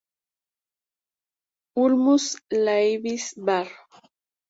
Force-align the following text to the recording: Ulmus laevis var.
Ulmus 1.83 2.25
laevis 2.65 3.25
var. 3.45 3.67